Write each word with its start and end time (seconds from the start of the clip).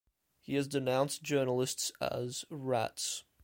He 0.39 0.55
has 0.55 0.67
denounced 0.67 1.21
journalists 1.21 1.91
as 2.01 2.43
"rats". 2.49 3.23